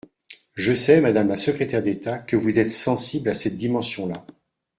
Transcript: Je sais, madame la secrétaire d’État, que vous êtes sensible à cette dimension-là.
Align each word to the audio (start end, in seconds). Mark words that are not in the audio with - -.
Je 0.55 0.73
sais, 0.73 0.99
madame 0.99 1.27
la 1.27 1.35
secrétaire 1.37 1.83
d’État, 1.83 2.17
que 2.17 2.35
vous 2.35 2.57
êtes 2.57 2.71
sensible 2.71 3.29
à 3.29 3.35
cette 3.35 3.55
dimension-là. 3.55 4.25